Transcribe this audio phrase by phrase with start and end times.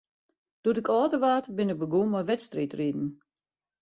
[0.63, 3.07] Doe't ik âlder waard, bin ik begûn mei wedstriidriden.